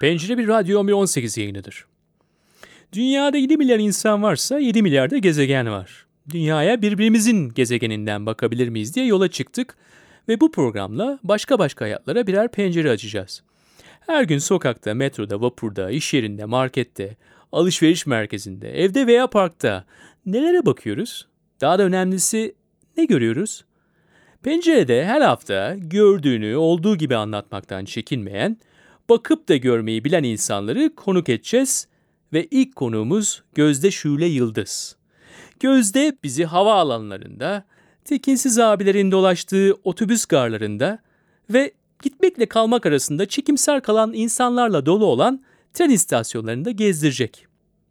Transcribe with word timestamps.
Pencere 0.00 0.38
bir 0.38 0.48
Radyo 0.48 0.86
1118 0.86 1.38
yayınıdır. 1.38 1.86
Dünyada 2.92 3.36
7 3.36 3.56
milyar 3.56 3.78
insan 3.78 4.22
varsa 4.22 4.58
7 4.58 4.82
milyarda 4.82 5.18
gezegen 5.18 5.70
var. 5.70 6.06
Dünyaya 6.30 6.82
birbirimizin 6.82 7.48
gezegeninden 7.54 8.26
bakabilir 8.26 8.68
miyiz 8.68 8.94
diye 8.94 9.06
yola 9.06 9.28
çıktık 9.28 9.76
ve 10.28 10.40
bu 10.40 10.52
programla 10.52 11.18
başka 11.22 11.58
başka 11.58 11.84
hayatlara 11.84 12.26
birer 12.26 12.52
pencere 12.52 12.90
açacağız. 12.90 13.42
Her 14.00 14.22
gün 14.22 14.38
sokakta, 14.38 14.94
metroda, 14.94 15.40
vapurda, 15.40 15.90
iş 15.90 16.14
yerinde, 16.14 16.44
markette, 16.44 17.16
alışveriş 17.52 18.06
merkezinde, 18.06 18.84
evde 18.84 19.06
veya 19.06 19.26
parkta 19.26 19.84
nelere 20.26 20.66
bakıyoruz? 20.66 21.28
Daha 21.60 21.78
da 21.78 21.82
önemlisi 21.82 22.54
ne 22.96 23.04
görüyoruz? 23.04 23.64
Pencerede 24.42 25.04
her 25.04 25.20
hafta 25.20 25.76
gördüğünü 25.78 26.56
olduğu 26.56 26.96
gibi 26.96 27.16
anlatmaktan 27.16 27.84
çekinmeyen, 27.84 28.58
bakıp 29.08 29.48
da 29.48 29.56
görmeyi 29.56 30.04
bilen 30.04 30.22
insanları 30.22 30.94
konuk 30.94 31.28
edeceğiz 31.28 31.88
ve 32.32 32.46
ilk 32.50 32.76
konuğumuz 32.76 33.42
Gözde 33.54 33.90
Şule 33.90 34.26
Yıldız. 34.26 34.96
Gözde 35.60 36.16
bizi 36.22 36.44
hava 36.44 36.74
alanlarında, 36.74 37.64
tekinsiz 38.04 38.58
abilerin 38.58 39.10
dolaştığı 39.10 39.74
otobüs 39.84 40.24
garlarında 40.24 40.98
ve 41.50 41.72
gitmekle 42.02 42.46
kalmak 42.46 42.86
arasında 42.86 43.26
çekimser 43.26 43.82
kalan 43.82 44.12
insanlarla 44.12 44.86
dolu 44.86 45.04
olan 45.04 45.42
tren 45.74 45.90
istasyonlarında 45.90 46.70
gezdirecek. 46.70 47.46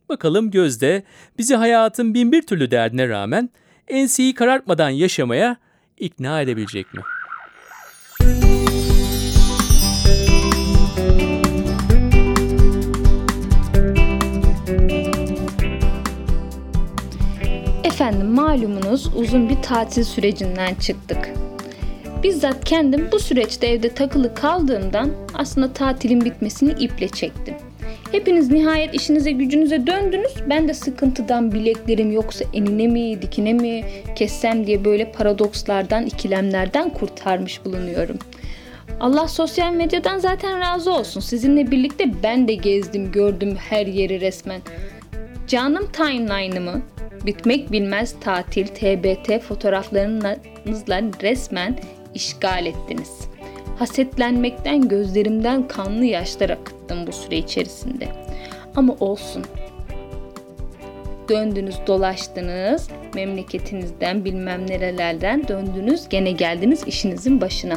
Bakalım 0.09 0.51
Gözde 0.51 1.03
bizi 1.37 1.55
hayatın 1.55 2.13
binbir 2.13 2.41
türlü 2.41 2.71
derdine 2.71 3.09
rağmen 3.09 3.49
enseyi 3.87 4.33
karartmadan 4.33 4.89
yaşamaya 4.89 5.57
ikna 5.97 6.41
edebilecek 6.41 6.93
mi? 6.93 7.01
Malumunuz 18.55 19.09
uzun 19.15 19.49
bir 19.49 19.61
tatil 19.61 20.03
sürecinden 20.03 20.75
çıktık. 20.75 21.29
Bizzat 22.23 22.65
kendim 22.65 23.07
bu 23.11 23.19
süreçte 23.19 23.67
evde 23.67 23.89
takılı 23.89 24.35
kaldığımdan 24.35 25.11
aslında 25.33 25.73
tatilin 25.73 26.25
bitmesini 26.25 26.71
iple 26.71 27.07
çektim. 27.07 27.55
Hepiniz 28.11 28.51
nihayet 28.51 28.95
işinize 28.95 29.31
gücünüze 29.31 29.87
döndünüz. 29.87 30.33
Ben 30.49 30.67
de 30.67 30.73
sıkıntıdan 30.73 31.51
bileklerim 31.51 32.11
yoksa 32.11 32.45
enine 32.53 32.87
mi 32.87 33.21
dikine 33.21 33.53
mi 33.53 33.85
kessem 34.15 34.67
diye 34.67 34.85
böyle 34.85 35.11
paradokslardan 35.11 36.05
ikilemlerden 36.05 36.89
kurtarmış 36.89 37.65
bulunuyorum. 37.65 38.17
Allah 38.99 39.27
sosyal 39.27 39.73
medyadan 39.73 40.17
zaten 40.17 40.59
razı 40.59 40.93
olsun. 40.93 41.21
Sizinle 41.21 41.71
birlikte 41.71 42.23
ben 42.23 42.47
de 42.47 42.53
gezdim 42.53 43.11
gördüm 43.11 43.57
her 43.69 43.85
yeri 43.85 44.21
resmen. 44.21 44.61
Canım 45.47 45.87
timeline'ımı 45.93 46.81
bitmek 47.25 47.71
bilmez 47.71 48.15
tatil 48.21 48.67
TBT 48.67 49.41
fotoğraflarınızla 49.41 51.01
resmen 51.21 51.79
işgal 52.13 52.65
ettiniz. 52.65 53.11
Hasetlenmekten 53.79 54.87
gözlerimden 54.87 55.67
kanlı 55.67 56.05
yaşlar 56.05 56.49
akıttım 56.49 57.07
bu 57.07 57.11
süre 57.11 57.37
içerisinde. 57.37 58.07
Ama 58.75 58.95
olsun. 58.99 59.43
Döndünüz 61.29 61.75
dolaştınız, 61.87 62.89
memleketinizden 63.15 64.25
bilmem 64.25 64.67
nerelerden 64.67 65.47
döndünüz, 65.47 66.09
gene 66.09 66.31
geldiniz 66.31 66.83
işinizin 66.87 67.41
başına. 67.41 67.75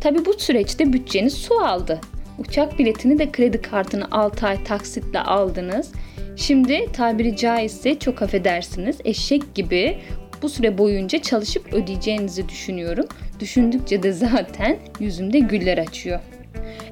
Tabi 0.00 0.24
bu 0.24 0.32
süreçte 0.32 0.92
bütçeniz 0.92 1.34
su 1.34 1.54
aldı. 1.54 2.00
Uçak 2.38 2.78
biletini 2.78 3.18
de 3.18 3.32
kredi 3.32 3.62
kartını 3.62 4.06
6 4.10 4.46
ay 4.46 4.64
taksitle 4.64 5.20
aldınız. 5.20 5.92
Şimdi 6.36 6.92
tabiri 6.92 7.36
caizse 7.36 7.98
çok 7.98 8.22
affedersiniz 8.22 8.96
eşek 9.04 9.54
gibi 9.54 9.98
bu 10.42 10.48
süre 10.48 10.78
boyunca 10.78 11.22
çalışıp 11.22 11.72
ödeyeceğinizi 11.72 12.48
düşünüyorum. 12.48 13.06
Düşündükçe 13.40 14.02
de 14.02 14.12
zaten 14.12 14.76
yüzümde 15.00 15.38
güller 15.38 15.78
açıyor. 15.78 16.20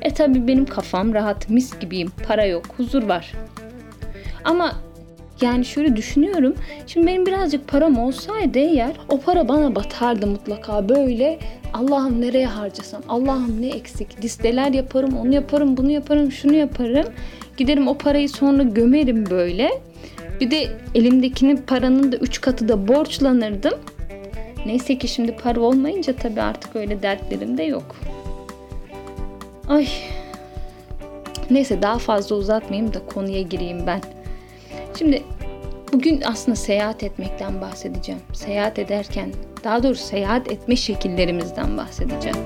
E 0.02 0.10
tabi 0.10 0.46
benim 0.46 0.66
kafam 0.66 1.14
rahat, 1.14 1.50
mis 1.50 1.78
gibiyim, 1.80 2.12
para 2.28 2.44
yok, 2.44 2.66
huzur 2.76 3.02
var. 3.02 3.32
Ama 4.44 4.72
yani 5.40 5.64
şöyle 5.64 5.96
düşünüyorum. 5.96 6.54
Şimdi 6.86 7.06
benim 7.06 7.26
birazcık 7.26 7.68
param 7.68 7.98
olsaydı 7.98 8.58
eğer 8.58 8.92
o 9.08 9.20
para 9.20 9.48
bana 9.48 9.74
batardı 9.74 10.26
mutlaka 10.26 10.88
böyle. 10.88 11.38
Allah'ım 11.74 12.20
nereye 12.20 12.46
harcasam? 12.46 13.02
Allah'ım 13.08 13.62
ne 13.62 13.68
eksik? 13.68 14.24
Listeler 14.24 14.72
yaparım, 14.72 15.16
onu 15.18 15.34
yaparım, 15.34 15.76
bunu 15.76 15.90
yaparım, 15.90 16.32
şunu 16.32 16.54
yaparım. 16.54 17.06
Giderim 17.56 17.88
o 17.88 17.98
parayı 17.98 18.28
sonra 18.28 18.62
gömerim 18.62 19.30
böyle. 19.30 19.70
Bir 20.40 20.50
de 20.50 20.68
elimdekinin 20.94 21.56
paranın 21.56 22.12
da 22.12 22.16
üç 22.16 22.40
katı 22.40 22.68
da 22.68 22.88
borçlanırdım. 22.88 23.74
Neyse 24.66 24.98
ki 24.98 25.08
şimdi 25.08 25.36
para 25.36 25.60
olmayınca 25.60 26.16
tabii 26.16 26.42
artık 26.42 26.76
öyle 26.76 27.02
dertlerim 27.02 27.58
de 27.58 27.62
yok. 27.62 27.96
Ay. 29.68 29.88
Neyse 31.50 31.82
daha 31.82 31.98
fazla 31.98 32.36
uzatmayayım 32.36 32.94
da 32.94 33.06
konuya 33.06 33.42
gireyim 33.42 33.86
ben. 33.86 34.00
Şimdi 34.98 35.22
bugün 35.92 36.22
aslında 36.24 36.56
seyahat 36.56 37.02
etmekten 37.02 37.60
bahsedeceğim. 37.60 38.20
Seyahat 38.32 38.78
ederken, 38.78 39.32
daha 39.64 39.82
doğrusu 39.82 40.04
seyahat 40.04 40.52
etme 40.52 40.76
şekillerimizden 40.76 41.76
bahsedeceğim. 41.76 42.36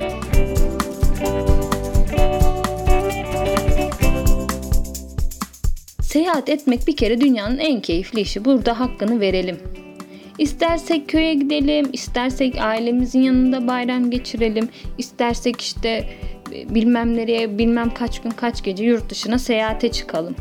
Seyahat 6.19 6.49
etmek 6.49 6.87
bir 6.87 6.97
kere 6.97 7.21
dünyanın 7.21 7.59
en 7.59 7.81
keyifli 7.81 8.21
işi. 8.21 8.45
Burada 8.45 8.81
hakkını 8.81 9.21
verelim. 9.21 9.59
İstersek 10.39 11.09
köye 11.09 11.35
gidelim, 11.35 11.87
istersek 11.93 12.61
ailemizin 12.61 13.23
yanında 13.23 13.69
bayram 13.69 14.11
geçirelim, 14.11 14.69
istersek 14.99 15.61
işte 15.61 15.89
e, 16.53 16.75
bilmem 16.75 17.17
nereye, 17.17 17.59
bilmem 17.59 17.95
kaç 17.95 18.23
gün 18.23 18.31
kaç 18.31 18.63
gece 18.63 18.85
yurt 18.85 19.11
dışına 19.11 19.39
seyahate 19.39 19.93
çıkalım. 19.93 20.37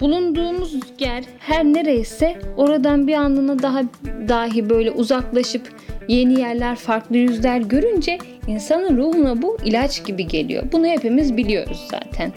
Bulunduğumuz 0.00 0.74
yer 0.98 1.24
her 1.38 1.64
nereyse 1.64 2.38
oradan 2.56 3.06
bir 3.06 3.14
anlığına 3.14 3.62
daha 3.62 3.82
dahi 4.28 4.70
böyle 4.70 4.90
uzaklaşıp 4.90 5.62
yeni 6.08 6.40
yerler, 6.40 6.76
farklı 6.76 7.16
yüzler 7.16 7.58
görünce 7.60 8.18
insanın 8.46 8.96
ruhuna 8.96 9.42
bu 9.42 9.56
ilaç 9.64 10.04
gibi 10.04 10.26
geliyor. 10.26 10.64
Bunu 10.72 10.86
hepimiz 10.86 11.36
biliyoruz 11.36 11.88
zaten. 11.90 12.32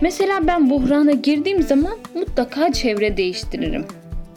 Mesela 0.00 0.46
ben 0.46 0.70
buhrana 0.70 1.12
girdiğim 1.12 1.62
zaman 1.62 1.98
mutlaka 2.14 2.72
çevre 2.72 3.16
değiştiririm. 3.16 3.84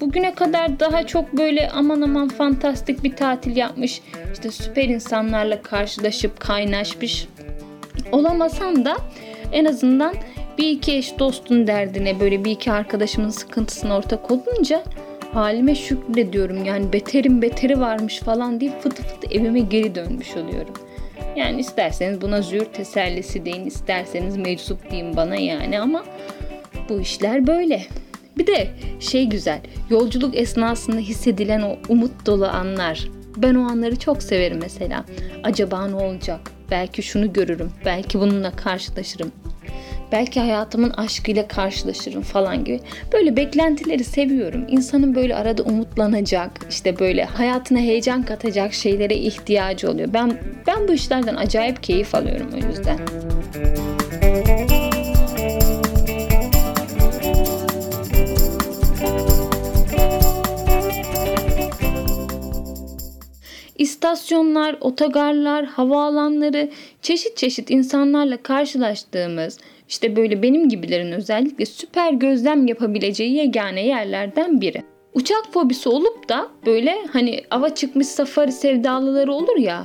Bugüne 0.02 0.34
kadar 0.34 0.80
daha 0.80 1.08
çok 1.08 1.38
böyle 1.38 1.70
aman 1.70 2.02
aman 2.02 2.28
fantastik 2.28 3.04
bir 3.04 3.16
tatil 3.16 3.56
yapmış, 3.56 4.02
işte 4.34 4.52
süper 4.52 4.84
insanlarla 4.84 5.62
karşılaşıp 5.62 6.40
kaynaşmış 6.40 7.28
olamasam 8.12 8.86
da 8.86 8.98
en 9.52 9.66
azından 9.66 10.14
bir 10.58 10.70
iki 10.70 10.94
eş 10.94 11.20
dostun 11.20 11.68
derdine 11.68 12.20
böyle 12.20 12.46
bir 12.46 12.52
iki 12.52 12.72
arkadaşımın 12.72 13.30
sıkıntısına 13.30 13.98
ortak 13.98 14.32
olunca 14.32 14.84
halime 15.34 15.76
şükrediyorum. 15.76 16.66
Yani 16.66 16.94
beterin 16.94 17.42
beteri 17.42 17.80
varmış 17.80 18.20
falan 18.20 18.60
diye 18.60 18.72
fıtı 18.80 19.04
fıtı 19.04 19.28
evime 19.36 19.60
geri 19.60 19.96
dönmüş 19.96 20.38
oluyorum. 20.38 20.74
Yani 21.36 21.60
isterseniz 21.60 22.22
buna 22.22 22.42
zür 22.42 22.66
tesellisi 22.66 23.46
deyin, 23.46 23.66
isterseniz 23.66 24.38
meczup 24.38 24.92
deyin 24.92 25.16
bana 25.16 25.36
yani 25.36 25.80
ama 25.80 26.06
bu 26.90 27.00
işler 27.02 27.48
böyle. 27.48 27.86
Bir 28.38 28.48
de 28.48 28.68
şey 29.00 29.26
güzel, 29.26 29.60
yolculuk 29.90 30.38
esnasında 30.38 30.98
hissedilen 30.98 31.62
o 31.62 31.78
umut 31.90 32.26
dolu 32.26 32.48
anlar. 32.48 33.08
Ben 33.38 33.56
o 33.56 33.62
anları 33.62 34.00
çok 34.00 34.24
severim 34.24 34.60
mesela. 34.62 35.06
Acaba 35.44 35.88
ne 35.88 35.96
olacak? 35.96 36.40
Belki 36.72 37.04
şunu 37.04 37.34
görürüm, 37.34 37.72
belki 37.86 38.20
bununla 38.20 38.52
karşılaşırım. 38.52 39.32
Belki 40.12 40.40
hayatımın 40.40 40.90
aşkıyla 40.90 41.48
karşılaşırım 41.48 42.22
falan 42.22 42.64
gibi. 42.64 42.80
Böyle 43.14 43.36
beklentileri 43.38 44.04
seviyorum. 44.04 44.66
İnsanın 44.68 45.16
böyle 45.16 45.36
arada 45.36 45.64
umutlanacak, 45.64 46.52
işte 46.70 47.00
böyle 47.00 47.26
hayatına 47.26 47.80
heyecan 47.80 48.24
katacak 48.24 48.74
şeylere 48.74 49.16
ihtiyacı 49.16 49.92
oluyor. 49.92 50.10
Ben 50.14 50.38
ben 50.68 50.88
bu 50.88 50.94
işlerden 50.94 51.36
acayip 51.36 51.84
keyif 51.84 52.16
alıyorum 52.16 52.50
o 52.54 52.68
yüzden. 52.68 53.00
İstasyonlar, 63.78 64.78
otogarlar, 64.82 65.66
havaalanları, 65.66 66.70
çeşit 67.02 67.38
çeşit 67.38 67.72
insanlarla 67.72 68.38
karşılaştığımız, 68.38 69.58
işte 69.90 70.16
böyle 70.16 70.42
benim 70.42 70.70
gibilerin 70.70 71.12
özellikle 71.12 71.66
süper 71.66 72.14
gözlem 72.14 72.68
yapabileceği 72.68 73.34
yegane 73.34 73.86
yerlerden 73.86 74.62
biri. 74.62 74.84
Uçak 75.14 75.54
fobisi 75.54 75.90
olup 75.90 76.30
da 76.30 76.48
böyle 76.66 76.96
hani 77.14 77.42
ava 77.52 77.76
çıkmış 77.76 78.08
safari 78.08 78.52
sevdalıları 78.52 79.34
olur 79.34 79.58
ya. 79.58 79.84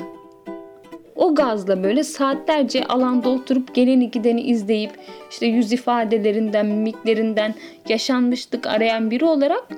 o 1.17 1.35
gazla 1.35 1.83
böyle 1.85 2.05
saatlerce 2.05 2.85
alanda 2.85 3.29
oturup 3.29 3.75
geleni 3.75 4.11
gideni 4.11 4.41
izleyip 4.43 4.91
işte 5.31 5.47
yüz 5.47 5.73
ifadelerinden, 5.73 6.67
mimiklerinden 6.67 7.55
yaşanmışlık 7.89 8.67
arayan 8.67 9.11
biri 9.11 9.25
olarak 9.25 9.69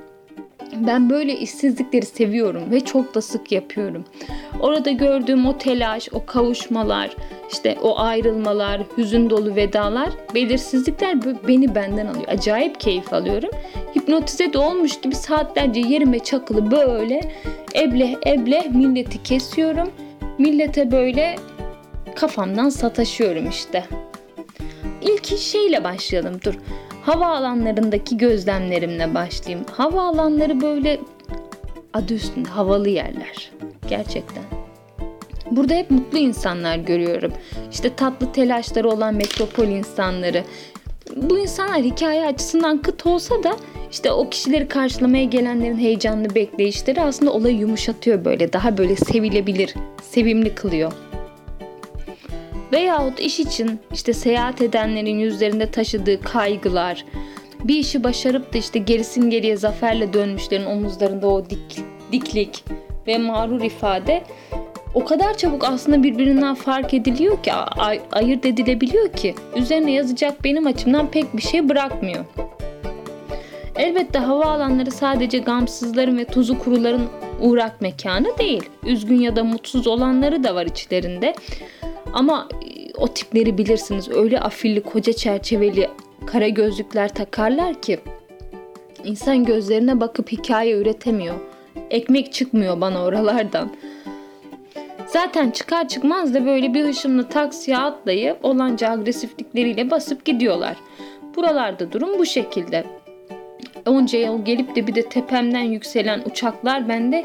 ben 0.73 1.11
böyle 1.11 1.39
işsizlikleri 1.39 2.07
seviyorum 2.07 2.71
ve 2.71 2.81
çok 2.81 3.15
da 3.15 3.23
sık 3.23 3.53
yapıyorum. 3.53 4.05
Orada 4.61 4.91
gördüğüm 4.91 5.47
o 5.47 5.59
telaş, 5.59 6.09
o 6.13 6.27
kavuşmalar, 6.27 7.17
işte 7.53 7.77
o 7.83 7.99
ayrılmalar, 7.99 8.83
hüzün 8.97 9.31
dolu 9.31 9.57
vedalar, 9.57 10.09
belirsizlikler 10.35 11.19
beni 11.49 11.75
benden 11.75 12.07
alıyor. 12.07 12.29
Acayip 12.29 12.81
keyif 12.81 13.13
alıyorum. 13.13 13.51
Hipnotize 13.97 14.53
de 14.53 14.59
olmuş 14.59 15.01
gibi 15.01 15.15
saatlerce 15.15 15.81
yerime 15.81 16.19
çakılı 16.19 16.71
böyle 16.71 17.21
eble 17.75 18.17
eble 18.27 18.69
milleti 18.75 19.23
kesiyorum. 19.23 19.91
Millete 20.39 20.93
böyle 20.93 21.37
kafamdan 22.15 22.69
sataşıyorum 22.69 23.49
işte. 23.49 23.85
İlk 25.03 25.39
şeyle 25.39 25.85
başlayalım 25.85 26.41
dur. 26.45 26.55
Havaalanlarındaki 27.07 28.17
gözlemlerimle 28.17 29.15
başlayayım. 29.15 29.67
Havaalanları 29.73 30.61
böyle 30.61 31.01
adı 31.95 32.15
üstünde 32.15 32.49
havalı 32.49 32.89
yerler. 32.89 33.51
Gerçekten. 33.89 34.43
Burada 35.51 35.75
hep 35.75 35.91
mutlu 35.91 36.19
insanlar 36.19 36.77
görüyorum. 36.77 37.33
İşte 37.73 37.95
tatlı 37.97 38.33
telaşları 38.33 38.89
olan 38.89 39.15
metropol 39.15 39.65
insanları. 39.65 40.45
Bu 41.17 41.39
insanlar 41.39 41.83
hikaye 41.83 42.27
açısından 42.27 42.83
kıt 42.83 43.07
olsa 43.07 43.43
da 43.43 43.57
işte 43.91 44.13
o 44.13 44.31
kişileri 44.31 44.69
karşılamaya 44.69 45.25
gelenlerin 45.25 45.79
heyecanlı 45.79 46.35
bekleyişleri 46.35 47.03
aslında 47.03 47.33
olayı 47.33 47.57
yumuşatıyor 47.57 48.25
böyle. 48.25 48.53
Daha 48.53 48.79
böyle 48.79 48.97
sevilebilir, 48.97 49.75
sevimli 50.03 50.55
kılıyor. 50.55 50.93
Veyahut 52.73 53.21
iş 53.21 53.41
için 53.41 53.81
işte 53.93 54.13
seyahat 54.13 54.63
edenlerin 54.63 55.19
yüzlerinde 55.19 55.71
taşıdığı 55.71 56.21
kaygılar, 56.21 57.05
bir 57.65 57.77
işi 57.79 58.05
başarıp 58.05 58.55
da 58.55 58.59
işte 58.59 58.79
gerisin 58.79 59.31
geriye 59.31 59.57
zaferle 59.57 60.13
dönmüşlerin 60.13 60.67
omuzlarında 60.67 61.27
o 61.27 61.51
dik, 61.51 61.81
diklik 62.13 62.65
ve 63.07 63.19
mağrur 63.19 63.61
ifade 63.61 64.23
o 64.95 65.05
kadar 65.05 65.37
çabuk 65.37 65.65
aslında 65.65 66.03
birbirinden 66.03 66.55
fark 66.55 66.95
ediliyor 66.95 67.43
ki, 67.43 67.53
ay- 67.53 68.01
ayırt 68.13 68.47
edilebiliyor 68.47 69.13
ki 69.13 69.35
üzerine 69.57 69.93
yazacak 69.93 70.45
benim 70.45 70.67
açımdan 70.67 71.11
pek 71.11 71.37
bir 71.37 71.43
şey 71.43 71.69
bırakmıyor. 71.69 72.25
Elbette 73.77 74.19
havaalanları 74.19 74.91
sadece 74.91 75.39
gamsızların 75.39 76.19
ve 76.19 76.25
tuzu 76.25 76.59
kuruların 76.59 77.09
uğrak 77.41 77.81
mekanı 77.81 78.39
değil. 78.39 78.63
Üzgün 78.87 79.21
ya 79.21 79.37
da 79.37 79.45
mutsuz 79.45 79.87
olanları 79.87 80.45
da 80.45 80.55
var 80.55 80.67
içlerinde. 80.67 81.35
Ama 82.17 82.49
e, 82.53 82.93
o 82.99 83.09
tipleri 83.09 83.59
bilirsiniz. 83.59 84.09
Öyle 84.09 84.41
afilli, 84.41 84.83
koca 84.83 85.13
çerçeveli 85.13 85.91
kara 86.27 86.49
gözlükler 86.49 87.15
takarlar 87.15 87.83
ki 87.83 87.99
insan 89.05 89.45
gözlerine 89.45 90.01
bakıp 90.01 90.33
hikaye 90.33 90.77
üretemiyor. 90.77 91.35
Ekmek 91.91 92.33
çıkmıyor 92.33 92.81
bana 92.81 93.05
oralardan. 93.05 93.71
Zaten 95.07 95.51
çıkar 95.51 95.89
çıkmaz 95.89 96.35
da 96.35 96.47
böyle 96.47 96.75
bir 96.75 96.85
hışımlı 96.85 97.29
taksiye 97.29 97.79
atlayıp 97.79 98.45
olanca 98.45 98.91
agresiflikleriyle 98.91 99.91
basıp 99.91 100.25
gidiyorlar. 100.25 100.77
Buralarda 101.37 101.93
durum 101.93 102.19
bu 102.19 102.27
şekilde. 102.27 102.85
Onca 103.87 104.19
yıl 104.19 104.45
gelip 104.45 104.77
de 104.77 104.87
bir 104.87 104.95
de 104.95 105.03
tepemden 105.03 105.61
yükselen 105.61 106.23
uçaklar 106.27 106.89
bende 106.89 107.25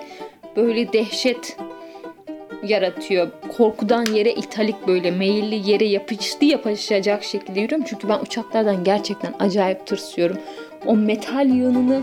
böyle 0.56 0.94
dehşet 0.94 1.58
yaratıyor. 2.64 3.28
Korkudan 3.58 4.06
yere 4.06 4.32
italik 4.34 4.88
böyle 4.88 5.12
meyilli 5.12 5.70
yere 5.72 5.86
yapıştı 5.86 6.46
yapışacak 6.46 7.24
şekilde 7.24 7.60
yürüyorum. 7.60 7.86
Çünkü 7.90 8.10
ben 8.10 8.20
uçaklardan 8.20 8.84
gerçekten 8.84 9.34
acayip 9.40 9.88
tırsıyorum. 9.88 10.38
O 10.86 10.96
metal 10.96 11.50
yığınını 11.50 12.02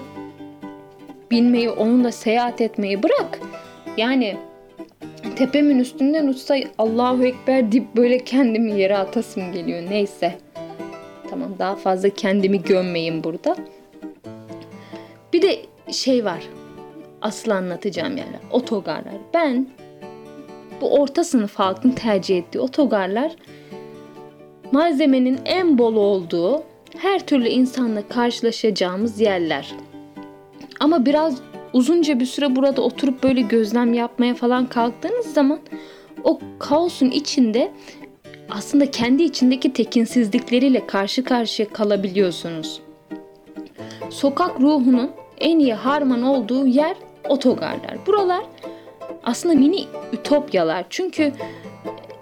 binmeyi, 1.31 1.71
onunla 1.71 2.13
seyahat 2.13 2.61
etmeyi 2.61 3.03
bırak. 3.03 3.41
Yani 3.97 4.37
tepemin 5.37 5.79
üstünden 5.79 6.27
uçsa 6.27 6.57
Allahu 6.79 7.25
Ekber 7.25 7.73
deyip 7.73 7.97
böyle 7.97 8.19
kendimi 8.19 8.81
yere 8.81 8.97
atasım 8.97 9.53
geliyor. 9.53 9.83
Neyse. 9.91 10.35
Tamam 11.31 11.55
daha 11.59 11.77
fazla 11.77 12.09
kendimi 12.09 12.63
gömmeyeyim 12.63 13.25
burada. 13.25 13.57
Bir 15.33 15.43
de 15.43 15.59
şey 15.93 16.25
var. 16.25 16.43
Asıl 17.23 17.51
anlatacağım 17.51 18.17
yerler. 18.17 18.41
Otogarlar. 18.51 19.15
Ben 19.35 19.67
bu 20.81 21.01
orta 21.01 21.25
sınıf 21.25 21.55
halkın 21.55 21.91
tercih 21.91 22.39
ettiği 22.39 22.61
otogarlar 22.61 23.33
malzemenin 24.73 25.39
en 25.45 25.79
bol 25.79 25.97
olduğu 25.97 26.63
her 26.99 27.27
türlü 27.27 27.49
insanla 27.49 28.09
karşılaşacağımız 28.09 29.21
yerler. 29.21 29.75
Ama 30.81 31.07
biraz 31.07 31.39
uzunca 31.73 32.21
bir 32.21 32.27
süre 32.27 32.57
burada 32.57 32.83
oturup 32.83 33.23
böyle 33.23 33.41
gözlem 33.41 33.95
yapmaya 33.95 34.35
falan 34.35 34.67
kalktığınız 34.67 35.27
zaman 35.27 35.61
o 36.25 36.41
kaosun 36.59 37.11
içinde 37.11 37.73
aslında 38.51 38.91
kendi 38.91 39.23
içindeki 39.23 39.73
tekinsizlikleriyle 39.73 40.87
karşı 40.87 41.25
karşıya 41.25 41.69
kalabiliyorsunuz. 41.69 42.81
Sokak 44.11 44.61
ruhunun 44.61 45.11
en 45.41 45.59
iyi 45.59 45.75
harman 45.75 46.23
olduğu 46.23 46.67
yer 46.67 46.97
otogarlar. 47.29 48.07
Buralar 48.07 48.45
aslında 49.29 49.55
mini 49.55 49.85
ütopyalar. 50.13 50.85
Çünkü 50.91 51.33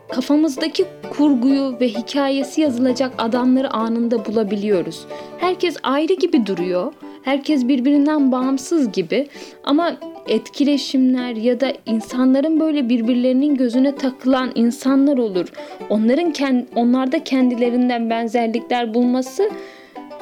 kafamızdaki 0.08 0.85
kurguyu 1.17 1.76
ve 1.81 1.88
hikayesi 1.88 2.61
yazılacak 2.61 3.12
adamları 3.19 3.70
anında 3.70 4.25
bulabiliyoruz. 4.25 5.06
Herkes 5.38 5.76
ayrı 5.82 6.12
gibi 6.12 6.47
duruyor. 6.47 6.93
Herkes 7.23 7.69
birbirinden 7.69 8.32
bağımsız 8.32 8.93
gibi 8.93 9.29
ama 9.64 9.97
etkileşimler 10.29 11.37
ya 11.37 11.61
da 11.61 11.73
insanların 11.87 12.61
böyle 12.61 12.88
birbirlerinin 12.88 13.55
gözüne 13.55 13.97
takılan 13.97 14.53
insanlar 14.55 15.19
olur. 15.19 15.49
Onların 15.91 16.32
kend, 16.32 16.64
onlarda 16.75 17.25
kendilerinden 17.25 18.11
benzerlikler 18.11 18.94
bulması 18.94 19.50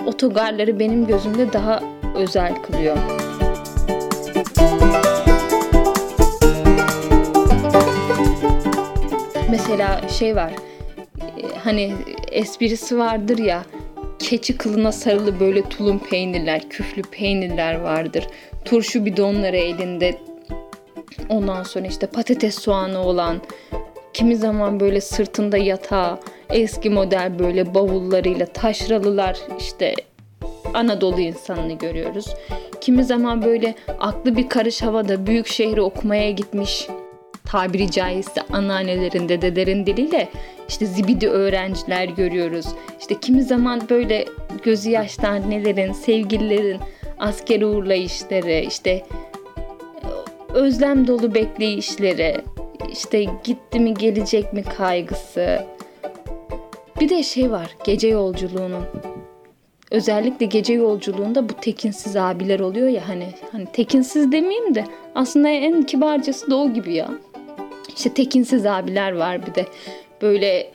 otogarları 0.07 0.79
benim 0.79 1.07
gözümde 1.07 1.53
daha 1.53 1.83
özel 2.17 2.55
kılıyor. 2.63 3.24
Mesela 9.69 10.09
şey 10.09 10.37
var. 10.37 10.53
E, 11.21 11.59
hani 11.65 11.93
esprisi 12.33 12.99
vardır 12.99 13.39
ya. 13.39 13.63
Keçi 14.19 14.57
kılına 14.57 14.93
sarılı 14.93 15.41
böyle 15.41 15.63
tulum 15.69 15.99
peynirler, 15.99 16.69
küflü 16.69 17.03
peynirler 17.03 17.75
vardır. 17.75 18.27
Turşu 18.65 19.05
bidonları 19.05 19.57
elinde. 19.57 20.19
Ondan 21.29 21.63
sonra 21.63 21.87
işte 21.87 22.07
patates 22.07 22.55
soğanı 22.55 22.99
olan, 22.99 23.41
kimi 24.13 24.37
zaman 24.37 24.81
böyle 24.81 25.01
sırtında 25.01 25.57
yatağı, 25.57 26.19
eski 26.51 26.91
model 26.91 27.39
böyle 27.39 27.75
bavullarıyla 27.75 28.47
taşralılar 28.47 29.39
işte 29.59 29.95
Anadolu 30.75 31.21
insanını 31.21 31.73
görüyoruz. 31.73 32.27
Kimi 32.81 33.05
zaman 33.05 33.43
böyle 33.43 33.75
aklı 33.99 34.37
bir 34.37 34.49
karış 34.49 34.83
havada 34.83 35.27
büyük 35.27 35.47
şehri 35.47 35.83
okumaya 35.83 36.31
gitmiş 36.31 36.89
tabiri 37.45 37.91
caizse 37.91 38.43
anneannelerin, 38.53 39.29
dedelerin 39.29 39.87
diliyle 39.87 40.29
işte 40.69 40.87
zibidi 40.87 41.29
öğrenciler 41.29 42.05
görüyoruz. 42.05 42.67
İşte 43.01 43.21
kimi 43.21 43.43
zaman 43.43 43.83
böyle 43.91 44.25
gözü 44.63 44.91
yaşlı 44.91 45.29
annelerin, 45.29 45.93
sevgililerin 45.93 46.81
asker 47.19 47.63
uğurlayışları, 47.63 48.65
işte 48.67 49.07
özlem 50.55 51.07
dolu 51.07 51.35
bekleyişleri, 51.35 52.41
işte 52.93 53.27
gitti 53.45 53.81
mi 53.81 53.95
gelecek 53.95 54.53
mi 54.53 54.63
kaygısı. 54.63 55.65
Bir 57.01 57.09
de 57.09 57.23
şey 57.23 57.51
var 57.51 57.77
gece 57.85 58.09
yolculuğunun. 58.09 58.85
Özellikle 59.91 60.47
gece 60.47 60.73
yolculuğunda 60.73 61.49
bu 61.49 61.53
tekinsiz 61.55 62.17
abiler 62.17 62.61
oluyor 62.61 62.89
ya 62.89 63.09
hani 63.09 63.27
hani 63.53 63.67
tekinsiz 63.67 64.33
demeyeyim 64.33 64.75
de 64.75 64.85
aslında 65.15 65.49
en 65.49 65.83
kibarcası 65.83 66.51
da 66.51 66.57
o 66.57 66.73
gibi 66.73 66.95
ya. 66.95 67.11
İşte 67.97 68.15
tekinsiz 68.15 68.67
abiler 68.67 69.13
var 69.13 69.47
bir 69.47 69.55
de 69.55 69.67
böyle 70.23 70.59
e, 70.59 70.69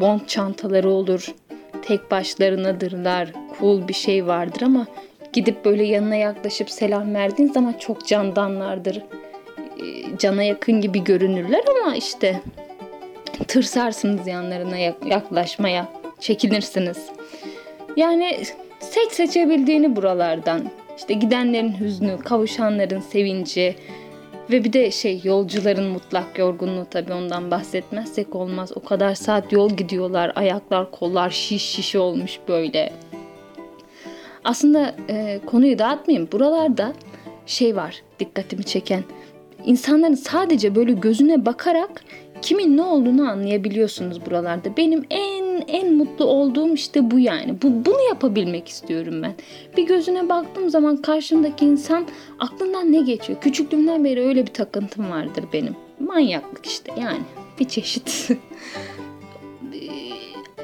bond 0.00 0.20
çantaları 0.26 0.90
olur. 0.90 1.34
Tek 1.82 2.10
başlarınadırlar. 2.10 3.32
Cool 3.60 3.88
bir 3.88 3.94
şey 3.94 4.26
vardır 4.26 4.62
ama 4.62 4.86
gidip 5.32 5.64
böyle 5.64 5.84
yanına 5.84 6.16
yaklaşıp 6.16 6.70
selam 6.70 7.14
verdiğin 7.14 7.52
zaman 7.52 7.72
çok 7.72 8.06
candanlardır. 8.06 8.96
E, 8.96 10.18
cana 10.18 10.42
yakın 10.42 10.80
gibi 10.80 11.04
görünürler 11.04 11.64
ama 11.68 11.96
işte 11.96 12.40
tırsarsınız 13.48 14.26
yanlarına 14.26 14.76
yaklaşmaya, 15.06 15.88
çekinirsiniz. 16.20 16.98
Yani 17.96 18.38
seç 18.80 19.12
seçebildiğini 19.12 19.96
buralardan. 19.96 20.62
İşte 20.98 21.14
gidenlerin 21.14 21.80
hüznü, 21.80 22.18
kavuşanların 22.24 23.00
sevinci, 23.00 23.76
Ve 24.50 24.64
bir 24.64 24.72
de 24.72 24.90
şey 24.90 25.20
yolcuların 25.24 25.84
mutlak 25.84 26.38
yorgunluğu 26.38 26.86
tabii 26.90 27.12
ondan 27.12 27.50
bahsetmezsek 27.50 28.34
olmaz. 28.34 28.72
O 28.74 28.80
kadar 28.80 29.14
saat 29.14 29.52
yol 29.52 29.70
gidiyorlar. 29.70 30.32
Ayaklar 30.34 30.90
kollar 30.90 31.30
şiş 31.30 31.62
şiş 31.62 31.96
olmuş 31.96 32.38
böyle. 32.48 32.92
Aslında 34.44 34.94
e, 35.08 35.40
konuyu 35.46 35.78
dağıtmayayım. 35.78 36.28
Buralarda 36.32 36.92
şey 37.46 37.76
var 37.76 38.02
dikkatimi 38.20 38.64
çeken. 38.64 39.02
İnsanların 39.64 40.14
sadece 40.14 40.74
böyle 40.74 40.92
gözüne 40.92 41.46
bakarak 41.46 42.04
kimin 42.42 42.76
ne 42.76 42.82
olduğunu 42.82 43.30
anlayabiliyorsunuz 43.30 44.26
buralarda. 44.26 44.76
Benim 44.76 45.04
en 45.10 45.35
en 45.60 45.94
mutlu 45.94 46.24
olduğum 46.24 46.74
işte 46.74 47.10
bu 47.10 47.18
yani. 47.18 47.62
Bu 47.62 47.84
bunu 47.86 48.08
yapabilmek 48.08 48.68
istiyorum 48.68 49.22
ben. 49.22 49.34
Bir 49.76 49.86
gözüne 49.86 50.28
baktığım 50.28 50.70
zaman 50.70 50.96
karşımdaki 50.96 51.64
insan 51.64 52.06
aklından 52.38 52.92
ne 52.92 53.00
geçiyor? 53.00 53.40
Küçüklüğümden 53.40 54.04
beri 54.04 54.20
öyle 54.20 54.46
bir 54.46 54.52
takıntım 54.52 55.10
vardır 55.10 55.44
benim. 55.52 55.76
Manyaklık 56.00 56.66
işte 56.66 56.92
yani 57.00 57.20
bir 57.60 57.68
çeşit. 57.68 58.30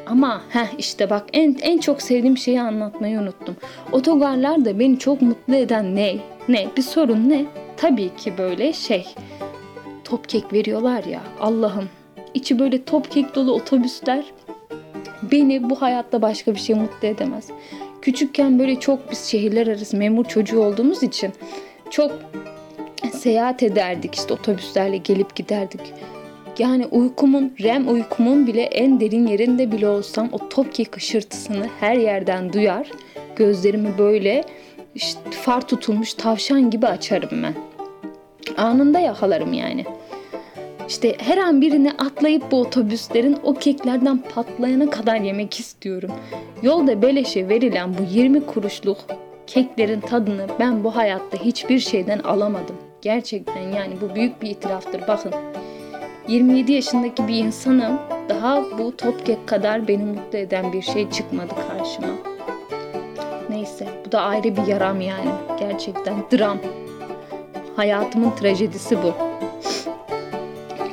Ama 0.07 0.43
heh 0.49 0.79
işte 0.79 1.11
bak 1.11 1.27
en 1.33 1.57
en 1.63 1.79
çok 1.79 2.03
sevdiğim 2.03 2.37
şeyi 2.37 2.61
anlatmayı 2.61 3.19
unuttum. 3.21 3.57
Otogarlar 3.93 4.65
da 4.65 4.79
beni 4.79 4.99
çok 4.99 5.23
mutlu 5.23 5.55
eden 5.55 5.97
ne? 5.97 6.17
Ne? 6.49 6.67
Bir 6.77 6.83
sorun 6.83 7.29
ne? 7.29 7.45
Tabii 7.77 8.17
ki 8.17 8.39
böyle 8.39 8.73
şey 8.73 9.07
top 10.05 10.29
kek 10.29 10.53
veriyorlar 10.53 11.05
ya 11.05 11.21
Allah'ım. 11.41 11.89
içi 12.35 12.59
böyle 12.59 12.85
top 12.85 13.11
kek 13.11 13.35
dolu 13.35 13.53
otobüsler 13.53 14.25
beni 15.33 15.71
bu 15.71 15.83
hayatta 15.83 16.23
başka 16.23 16.55
bir 16.55 16.61
şey 16.61 16.77
mutlu 16.77 17.09
edemez. 17.09 17.49
Küçükken 18.03 18.59
böyle 18.59 18.81
çok 18.81 19.11
biz 19.11 19.25
şehirler 19.25 19.67
arası 19.67 19.97
memur 19.97 20.25
çocuğu 20.25 20.61
olduğumuz 20.61 21.03
için 21.03 21.33
çok 21.91 22.13
seyahat 23.13 23.63
ederdik 23.63 24.15
işte 24.15 24.35
otobüslerle 24.35 24.97
gelip 24.97 25.37
giderdik. 25.37 25.81
Yani 26.59 26.87
uykumun, 26.87 27.53
REM 27.63 27.89
uykumun 27.89 28.47
bile 28.47 28.63
en 28.63 29.01
derin 29.01 29.27
yerinde 29.27 29.73
bile 29.73 29.89
olsam 29.89 30.29
o 30.33 30.49
top 30.49 30.75
kek 30.75 30.97
ışırtısını 30.97 31.69
her 31.81 31.95
yerden 31.95 32.53
duyar. 32.53 32.91
Gözlerimi 33.37 33.99
böyle 33.99 34.45
işte 34.95 35.21
far 35.31 35.69
tutulmuş 35.69 36.15
tavşan 36.15 36.71
gibi 36.71 36.87
açarım 36.87 37.43
ben. 37.43 37.55
Anında 38.57 38.99
yakalarım 38.99 39.53
yani. 39.53 39.85
İşte 40.93 41.17
her 41.19 41.39
an 41.39 41.61
birini 41.61 41.91
atlayıp 41.91 42.51
bu 42.51 42.61
otobüslerin 42.61 43.37
o 43.43 43.55
keklerden 43.55 44.19
patlayana 44.35 44.91
kadar 44.91 45.17
yemek 45.17 45.61
istiyorum. 45.61 46.11
Yolda 46.63 47.03
beleşe 47.03 47.49
verilen 47.49 47.99
bu 47.99 48.03
20 48.11 48.47
kuruşluk 48.47 48.99
keklerin 49.47 50.01
tadını 50.01 50.47
ben 50.59 50.85
bu 50.85 50.97
hayatta 50.97 51.39
hiçbir 51.39 51.79
şeyden 51.79 52.19
alamadım. 52.19 52.77
Gerçekten 53.03 53.61
yani 53.61 53.95
bu 54.01 54.15
büyük 54.15 54.43
bir 54.43 54.51
itiraftır. 54.51 55.09
Bakın 55.09 55.33
27 56.29 56.73
yaşındaki 56.73 57.29
bir 57.29 57.37
insanım. 57.37 57.99
Daha 58.29 58.63
bu 58.79 58.97
top 58.97 59.27
kek 59.27 59.49
kadar 59.49 59.89
beni 59.89 60.05
mutlu 60.05 60.39
eden 60.39 60.73
bir 60.73 60.83
şey 60.83 61.11
çıkmadı 61.11 61.55
karşıma. 61.69 62.15
Neyse 63.51 63.87
bu 64.07 64.13
da 64.13 64.21
ayrı 64.21 64.57
bir 64.57 64.67
yaram 64.67 65.01
yani. 65.01 65.31
Gerçekten 65.59 66.15
dram. 66.33 66.59
Hayatımın 67.77 68.31
trajedisi 68.31 68.97
bu. 69.03 69.32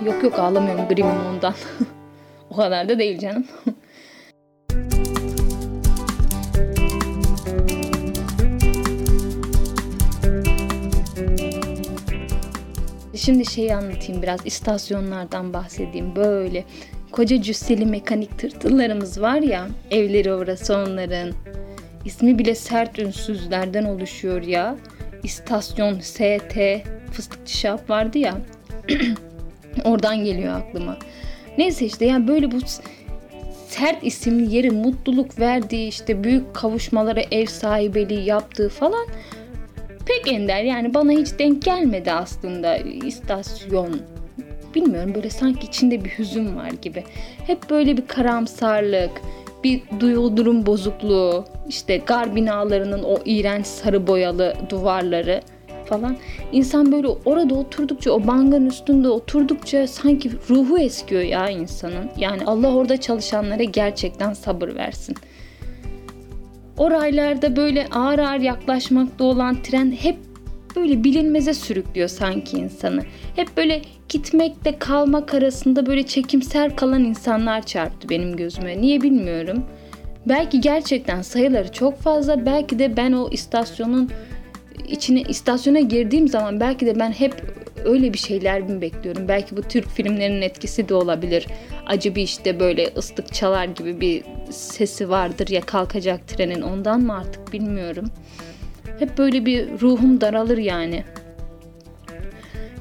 Yok 0.06 0.24
yok 0.24 0.40
ağlamıyorum 0.40 0.88
grimim 0.88 1.26
ondan. 1.30 1.54
o 2.50 2.56
kadar 2.56 2.90
da 2.90 3.00
değil 3.00 3.20
canım. 3.20 3.46
Şimdi 13.16 13.46
şeyi 13.46 13.76
anlatayım 13.76 14.22
biraz 14.22 14.46
istasyonlardan 14.46 15.54
bahsedeyim 15.54 16.16
böyle. 16.16 16.66
Koca 17.12 17.42
cüsseli 17.42 17.86
mekanik 17.86 18.40
tırtıllarımız 18.40 19.22
var 19.22 19.40
ya 19.42 19.68
evleri 19.92 20.34
orası 20.34 20.76
onların. 20.78 21.32
İsmi 22.06 22.40
bile 22.40 22.56
sert 22.56 23.00
ünsüzlerden 23.00 23.86
oluşuyor 23.86 24.42
ya. 24.44 24.76
İstasyon 25.24 26.00
ST 26.00 26.22
fıstıkçı 27.12 27.58
şap 27.58 27.90
vardı 27.90 28.18
ya. 28.18 28.38
Oradan 29.84 30.24
geliyor 30.24 30.56
aklıma. 30.56 30.98
Neyse 31.58 31.86
işte 31.86 32.06
yani 32.06 32.28
böyle 32.28 32.52
bu 32.52 32.58
sert 33.68 34.04
isimli 34.04 34.56
yeri 34.56 34.72
mutluluk 34.72 35.40
verdiği 35.40 35.88
işte 35.88 36.24
büyük 36.24 36.54
kavuşmalara 36.54 37.22
ev 37.32 37.46
sahibeliği 37.46 38.26
yaptığı 38.26 38.70
falan 38.70 39.08
pek 40.06 40.34
ender 40.34 40.64
yani 40.64 40.94
bana 40.94 41.12
hiç 41.12 41.40
denk 41.40 41.64
gelmedi 41.64 42.12
aslında 42.12 42.78
istasyon. 42.78 44.02
Bilmiyorum 44.76 45.16
böyle 45.16 45.30
sanki 45.30 45.68
içinde 45.68 46.06
bir 46.06 46.10
hüzün 46.10 46.56
var 46.56 46.72
gibi. 46.82 47.04
Hep 47.48 47.70
böyle 47.70 47.98
bir 47.98 48.08
karamsarlık, 48.08 49.12
bir 49.64 49.82
duygu 50.00 50.38
durum 50.38 50.66
bozukluğu, 50.66 51.46
işte 51.68 51.98
gar 51.98 52.36
binalarının 52.36 53.04
o 53.04 53.18
iğrenç 53.26 53.66
sarı 53.66 54.08
boyalı 54.08 54.56
duvarları 54.70 55.42
falan. 55.90 56.18
İnsan 56.52 56.92
böyle 56.92 57.08
orada 57.08 57.56
oturdukça, 57.56 58.12
o 58.12 58.28
banganın 58.28 58.66
üstünde 58.66 59.10
oturdukça 59.10 59.88
sanki 59.88 60.32
ruhu 60.50 60.80
eskiyor 60.80 61.22
ya 61.22 61.50
insanın. 61.50 62.10
Yani 62.18 62.46
Allah 62.46 62.76
orada 62.76 62.98
çalışanlara 62.98 63.64
gerçekten 63.64 64.34
sabır 64.34 64.76
versin. 64.76 65.16
O 66.78 66.92
raylarda 66.92 67.56
böyle 67.56 67.88
ağır 67.88 68.20
ağır 68.20 68.40
yaklaşmakta 68.40 69.24
olan 69.24 69.62
tren 69.64 69.92
hep 69.92 70.18
böyle 70.76 71.04
bilinmeze 71.04 71.54
sürüklüyor 71.54 72.08
sanki 72.08 72.58
insanı. 72.58 73.02
Hep 73.36 73.58
böyle 73.58 73.82
gitmekle 74.10 74.80
kalmak 74.80 75.34
arasında 75.34 75.86
böyle 75.86 76.04
çekimser 76.04 76.76
kalan 76.76 77.04
insanlar 77.04 77.66
çarptı 77.66 78.10
benim 78.10 78.36
gözüme. 78.36 78.82
Niye 78.82 79.02
bilmiyorum. 79.02 79.64
Belki 80.26 80.62
gerçekten 80.62 81.22
sayıları 81.22 81.72
çok 81.72 81.98
fazla. 81.98 82.46
Belki 82.46 82.80
de 82.80 82.98
ben 82.98 83.12
o 83.12 83.30
istasyonun 83.32 84.10
içine 84.88 85.22
istasyona 85.22 85.80
girdiğim 85.80 86.28
zaman 86.28 86.60
belki 86.60 86.86
de 86.86 87.00
ben 87.00 87.12
hep 87.12 87.44
öyle 87.86 88.14
bir 88.14 88.18
şeyler 88.18 88.62
mi 88.62 88.82
bekliyorum? 88.82 89.28
Belki 89.28 89.58
bu 89.58 89.62
Türk 89.62 89.88
filmlerinin 89.90 90.42
etkisi 90.42 90.90
de 90.90 90.94
olabilir. 90.94 91.48
Acı 91.86 92.16
bir 92.16 92.22
işte 92.22 92.60
böyle 92.60 92.90
ıslık 92.98 93.34
çalar 93.34 93.66
gibi 93.66 94.02
bir 94.02 94.24
sesi 94.50 95.10
vardır 95.10 95.48
ya 95.48 95.62
kalkacak 95.62 96.28
trenin 96.28 96.62
ondan 96.62 97.02
mı 97.02 97.18
artık 97.18 97.54
bilmiyorum. 97.54 98.06
Hep 99.00 99.18
böyle 99.18 99.46
bir 99.46 99.82
ruhum 99.82 100.22
daralır 100.22 100.58
yani. 100.58 101.04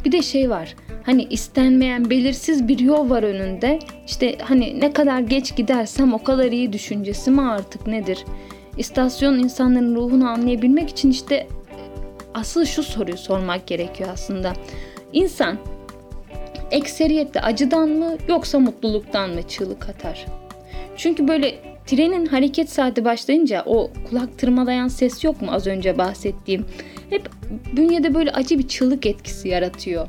Bir 0.05 0.12
de 0.12 0.23
şey 0.23 0.50
var. 0.50 0.75
Hani 1.02 1.25
istenmeyen 1.25 2.11
belirsiz 2.11 2.69
bir 2.69 2.78
yol 2.78 3.11
var 3.11 3.23
önünde. 3.23 3.78
İşte 4.07 4.38
hani 4.43 4.81
ne 4.81 4.93
kadar 4.93 5.21
geç 5.21 5.57
gidersem 5.57 6.14
o 6.14 6.23
kadar 6.23 6.52
iyi 6.52 6.73
düşüncesi 6.73 7.31
mi 7.31 7.43
artık 7.43 7.87
nedir? 7.87 8.25
İstasyon 8.76 9.38
insanların 9.38 9.95
ruhunu 9.95 10.28
anlayabilmek 10.28 10.90
için 10.90 11.11
işte 11.11 11.47
asıl 12.35 12.65
şu 12.65 12.83
soruyu 12.83 13.17
sormak 13.17 13.67
gerekiyor 13.67 14.11
aslında. 14.13 14.53
İnsan 15.13 15.59
ekseriyetle 16.71 17.41
acıdan 17.41 17.89
mı 17.89 18.17
yoksa 18.29 18.59
mutluluktan 18.59 19.31
mı 19.31 19.43
çığlık 19.43 19.89
atar? 19.89 20.27
Çünkü 20.97 21.29
böyle 21.29 21.55
trenin 21.87 22.27
hareket 22.27 22.71
saati 22.71 23.05
başlayınca 23.05 23.63
o 23.67 23.91
kulak 24.11 24.39
tırmalayan 24.39 24.89
ses 24.89 25.25
yok 25.25 25.43
mu 25.43 25.49
az 25.53 25.67
önce 25.67 25.99
bahsettiğim? 25.99 26.67
Hep 27.11 27.31
bünyede 27.77 28.15
böyle 28.15 28.33
acı 28.33 28.59
bir 28.59 28.69
çığlık 28.69 29.07
etkisi 29.07 29.49
yaratıyor. 29.49 30.09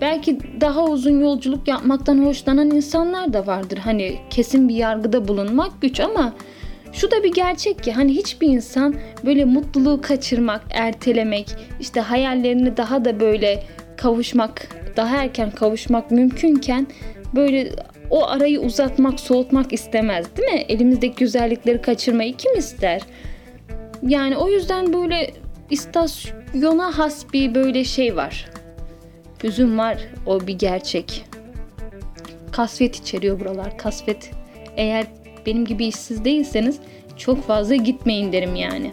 Belki 0.00 0.38
daha 0.60 0.84
uzun 0.84 1.20
yolculuk 1.20 1.68
yapmaktan 1.68 2.24
hoşlanan 2.24 2.70
insanlar 2.70 3.32
da 3.32 3.46
vardır. 3.46 3.78
Hani 3.78 4.18
kesin 4.30 4.68
bir 4.68 4.74
yargıda 4.74 5.28
bulunmak 5.28 5.82
güç 5.82 6.00
ama 6.00 6.32
şu 6.96 7.10
da 7.10 7.24
bir 7.24 7.32
gerçek 7.32 7.82
ki 7.82 7.92
hani 7.92 8.14
hiçbir 8.14 8.48
insan 8.48 8.94
böyle 9.24 9.44
mutluluğu 9.44 10.00
kaçırmak, 10.00 10.62
ertelemek, 10.70 11.46
işte 11.80 12.00
hayallerini 12.00 12.76
daha 12.76 13.04
da 13.04 13.20
böyle 13.20 13.62
kavuşmak, 13.96 14.68
daha 14.96 15.16
erken 15.16 15.50
kavuşmak 15.50 16.10
mümkünken 16.10 16.86
böyle 17.34 17.72
o 18.10 18.26
arayı 18.26 18.60
uzatmak, 18.60 19.20
soğutmak 19.20 19.72
istemez 19.72 20.36
değil 20.36 20.52
mi? 20.52 20.64
Elimizdeki 20.68 21.16
güzellikleri 21.16 21.82
kaçırmayı 21.82 22.36
kim 22.36 22.58
ister? 22.58 23.02
Yani 24.02 24.36
o 24.36 24.48
yüzden 24.48 24.92
böyle 24.92 25.30
istasyona 25.70 26.98
has 26.98 27.32
bir 27.32 27.54
böyle 27.54 27.84
şey 27.84 28.16
var. 28.16 28.50
Hüzün 29.42 29.78
var, 29.78 29.98
o 30.26 30.46
bir 30.46 30.58
gerçek. 30.58 31.24
Kasvet 32.52 32.96
içeriyor 32.96 33.40
buralar, 33.40 33.78
kasvet. 33.78 34.30
Eğer 34.76 35.06
benim 35.46 35.64
gibi 35.64 35.86
işsiz 35.86 36.24
değilseniz 36.24 36.78
çok 37.16 37.46
fazla 37.46 37.74
gitmeyin 37.74 38.32
derim 38.32 38.56
yani. 38.56 38.90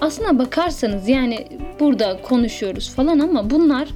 Aslına 0.00 0.38
bakarsanız 0.38 1.08
yani 1.08 1.48
burada 1.80 2.22
konuşuyoruz 2.22 2.94
falan 2.94 3.18
ama 3.18 3.50
bunlar 3.50 3.88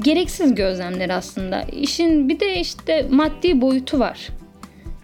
gereksiz 0.00 0.54
gözlemler 0.54 1.10
aslında. 1.10 1.62
İşin 1.62 2.28
bir 2.28 2.40
de 2.40 2.60
işte 2.60 3.06
maddi 3.10 3.60
boyutu 3.60 3.98
var. 3.98 4.28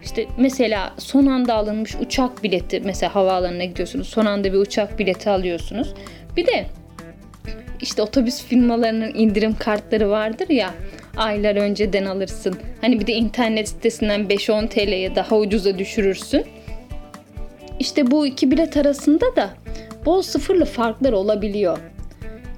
İşte 0.05 0.27
mesela 0.37 0.93
son 0.97 1.25
anda 1.25 1.53
alınmış 1.53 1.95
uçak 1.95 2.43
bileti 2.43 2.81
mesela 2.85 3.15
havaalanına 3.15 3.65
gidiyorsunuz 3.65 4.07
son 4.07 4.25
anda 4.25 4.53
bir 4.53 4.57
uçak 4.57 4.99
bileti 4.99 5.29
alıyorsunuz. 5.29 5.93
Bir 6.37 6.47
de 6.47 6.65
işte 7.81 8.01
otobüs 8.01 8.43
firmalarının 8.43 9.11
indirim 9.15 9.55
kartları 9.59 10.09
vardır 10.09 10.49
ya 10.49 10.73
aylar 11.17 11.55
önceden 11.55 12.05
alırsın. 12.05 12.55
Hani 12.81 12.99
bir 12.99 13.07
de 13.07 13.13
internet 13.13 13.69
sitesinden 13.69 14.21
5-10 14.21 14.69
TL'ye 14.69 15.15
daha 15.15 15.37
ucuza 15.37 15.77
düşürürsün. 15.77 16.45
İşte 17.79 18.11
bu 18.11 18.27
iki 18.27 18.51
bilet 18.51 18.77
arasında 18.77 19.35
da 19.35 19.49
bol 20.05 20.21
sıfırlı 20.21 20.65
farklar 20.65 21.13
olabiliyor. 21.13 21.77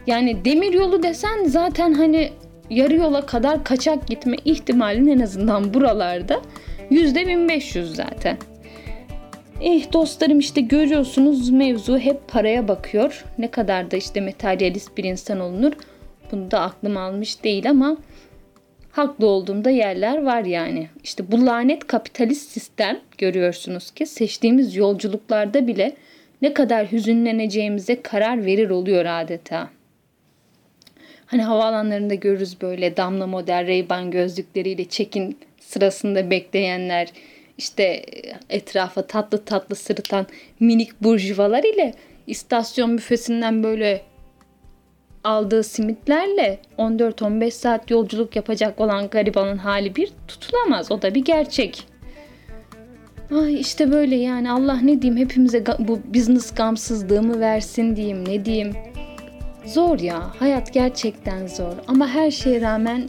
Yani 0.07 0.45
demir 0.45 0.73
yolu 0.73 1.03
desen 1.03 1.43
zaten 1.45 1.93
hani 1.93 2.29
yarı 2.69 2.95
yola 2.95 3.25
kadar 3.25 3.63
kaçak 3.63 4.07
gitme 4.07 4.37
ihtimalin 4.45 5.07
en 5.07 5.19
azından 5.19 5.73
buralarda 5.73 6.41
%1500 6.91 7.83
zaten. 7.83 8.37
Eh 9.61 9.93
dostlarım 9.93 10.39
işte 10.39 10.61
görüyorsunuz 10.61 11.49
mevzu 11.49 11.97
hep 11.97 12.27
paraya 12.27 12.67
bakıyor. 12.67 13.25
Ne 13.37 13.51
kadar 13.51 13.91
da 13.91 13.97
işte 13.97 14.21
materyalist 14.21 14.97
bir 14.97 15.03
insan 15.03 15.39
olunur. 15.39 15.73
Bunu 16.31 16.51
da 16.51 16.61
aklım 16.61 16.97
almış 16.97 17.43
değil 17.43 17.69
ama 17.69 17.97
haklı 18.91 19.27
olduğumda 19.27 19.69
yerler 19.69 20.23
var 20.23 20.43
yani. 20.43 20.87
İşte 21.03 21.31
bu 21.31 21.45
lanet 21.45 21.87
kapitalist 21.87 22.51
sistem 22.51 22.99
görüyorsunuz 23.17 23.91
ki 23.91 24.05
seçtiğimiz 24.05 24.75
yolculuklarda 24.75 25.67
bile 25.67 25.95
ne 26.41 26.53
kadar 26.53 26.91
hüzünleneceğimize 26.91 28.01
karar 28.01 28.45
verir 28.45 28.69
oluyor 28.69 29.05
adeta. 29.05 29.69
Hani 31.25 31.43
havaalanlarında 31.43 32.13
görürüz 32.13 32.61
böyle 32.61 32.97
damla 32.97 33.27
model 33.27 33.67
Ray-Ban 33.67 34.11
gözlükleriyle 34.11 34.85
çekin 34.85 35.37
sırasında 35.67 36.31
bekleyenler, 36.31 37.07
işte 37.57 38.05
etrafa 38.49 39.01
tatlı 39.01 39.45
tatlı 39.45 39.75
sırıtan 39.75 40.25
minik 40.59 41.03
burjuvalar 41.03 41.63
ile 41.63 41.93
istasyon 42.27 42.97
büfesinden 42.97 43.63
böyle 43.63 44.01
aldığı 45.23 45.63
simitlerle 45.63 46.59
14-15 46.77 47.51
saat 47.51 47.91
yolculuk 47.91 48.35
yapacak 48.35 48.81
olan 48.81 49.09
garibanın 49.09 49.57
hali 49.57 49.95
bir 49.95 50.11
tutulamaz. 50.27 50.91
O 50.91 51.01
da 51.01 51.15
bir 51.15 51.25
gerçek. 51.25 51.83
Ay 53.31 53.59
işte 53.59 53.91
böyle 53.91 54.15
yani 54.15 54.51
Allah 54.51 54.81
ne 54.81 55.01
diyeyim 55.01 55.23
hepimize 55.23 55.63
bu 55.79 55.99
business 56.13 56.55
gamsızlığımı 56.55 57.39
versin 57.39 57.95
diyeyim 57.95 58.29
ne 58.29 58.45
diyeyim. 58.45 58.73
Zor 59.65 59.99
ya 59.99 60.31
hayat 60.39 60.73
gerçekten 60.73 61.47
zor 61.47 61.73
ama 61.87 62.07
her 62.07 62.31
şeye 62.31 62.61
rağmen 62.61 63.07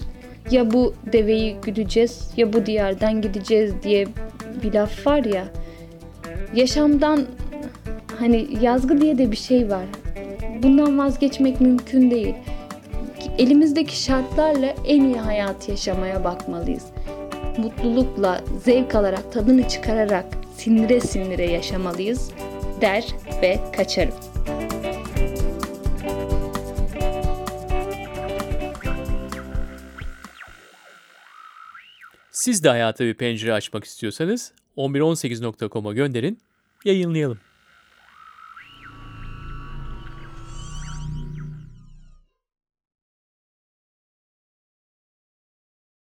ya 0.50 0.70
bu 0.70 0.94
deveyi 1.12 1.56
güdeceğiz 1.62 2.30
ya 2.36 2.52
bu 2.52 2.66
diyardan 2.66 3.22
gideceğiz 3.22 3.72
diye 3.82 4.06
bir 4.62 4.72
laf 4.72 5.06
var 5.06 5.24
ya. 5.24 5.44
Yaşamdan 6.54 7.26
hani 8.18 8.48
yazgı 8.60 9.00
diye 9.00 9.18
de 9.18 9.30
bir 9.30 9.36
şey 9.36 9.70
var. 9.70 9.84
Bundan 10.62 10.98
vazgeçmek 10.98 11.60
mümkün 11.60 12.10
değil. 12.10 12.34
Elimizdeki 13.38 14.02
şartlarla 14.02 14.74
en 14.86 15.04
iyi 15.04 15.16
hayat 15.16 15.68
yaşamaya 15.68 16.24
bakmalıyız. 16.24 16.84
Mutlulukla, 17.58 18.40
zevk 18.64 18.94
alarak, 18.94 19.32
tadını 19.32 19.68
çıkararak, 19.68 20.24
sinire 20.56 21.00
sinire 21.00 21.50
yaşamalıyız 21.50 22.30
der 22.80 23.04
ve 23.42 23.58
kaçarım. 23.76 24.14
Siz 32.48 32.64
de 32.64 32.68
hayata 32.68 33.04
bir 33.04 33.14
pencere 33.14 33.52
açmak 33.52 33.84
istiyorsanız 33.84 34.52
1118.com'a 34.76 35.92
gönderin, 35.92 36.38
yayınlayalım. 36.84 37.38